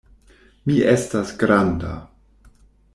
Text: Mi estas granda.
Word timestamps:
Mi 0.69 0.77
estas 0.93 1.35
granda. 1.45 1.93